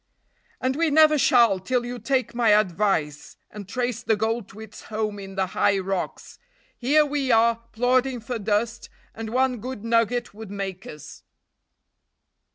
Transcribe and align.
"And 0.59 0.75
we 0.75 0.89
never 0.89 1.15
shall 1.19 1.59
till 1.59 1.85
you 1.85 1.99
take 1.99 2.33
my 2.33 2.49
advice, 2.53 3.37
and 3.51 3.69
trace 3.69 4.01
the 4.01 4.15
gold 4.15 4.47
to 4.49 4.59
its 4.59 4.85
home 4.85 5.19
in 5.19 5.35
the 5.35 5.45
high 5.53 5.77
rocks. 5.77 6.39
Here 6.75 7.05
we 7.05 7.31
are 7.31 7.61
plodding 7.71 8.19
for 8.19 8.39
dust, 8.39 8.89
and 9.13 9.29
one 9.29 9.57
good 9.59 9.83
nugget 9.83 10.33
would 10.33 10.49
make 10.49 10.87
us." 10.87 11.21